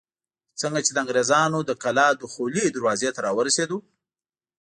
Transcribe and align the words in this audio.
څنګه 0.61 0.79
چې 0.85 0.91
د 0.93 0.97
انګرېزانو 1.03 1.59
د 1.63 1.71
کلا 1.83 2.07
دخولي 2.23 2.65
دروازې 2.75 3.09
ته 3.15 3.19
راورسېدو. 3.25 3.77